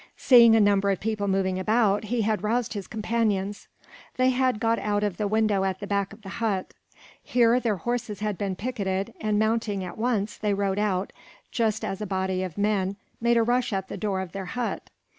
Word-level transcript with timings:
Seeing 0.17 0.55
a 0.55 0.59
number 0.59 0.89
of 0.89 0.99
people 0.99 1.27
moving 1.27 1.59
about, 1.59 2.05
he 2.05 2.23
had 2.23 2.41
roused 2.41 2.73
his 2.73 2.87
companions. 2.87 3.67
They 4.17 4.31
had 4.31 4.59
got 4.59 4.79
out 4.79 5.03
of 5.03 5.17
the 5.17 5.27
window 5.27 5.63
at 5.63 5.79
the 5.79 5.85
back 5.85 6.11
of 6.11 6.23
the 6.23 6.29
hut. 6.41 6.73
Here 7.21 7.59
their 7.59 7.75
horses 7.77 8.19
had 8.19 8.35
been 8.35 8.55
picketed 8.55 9.13
and, 9.21 9.37
mounting 9.37 9.83
at 9.83 9.99
once, 9.99 10.39
they 10.39 10.55
rode 10.55 10.79
out, 10.79 11.13
just 11.51 11.85
as 11.85 12.01
a 12.01 12.07
body 12.07 12.41
of 12.41 12.57
men 12.57 12.95
made 13.21 13.37
a 13.37 13.43
rush 13.43 13.71
at 13.71 13.89
the 13.89 13.95
door 13.97 14.21
of 14.21 14.31
their 14.31 14.45
hut. 14.57 14.89